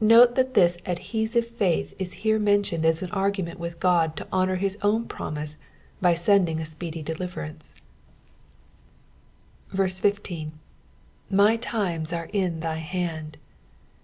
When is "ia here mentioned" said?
2.00-2.84